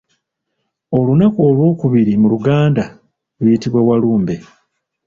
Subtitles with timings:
[0.97, 2.83] Olunaku olw'okubiri mu luganda
[3.39, 4.35] luyitibwa Walumbe.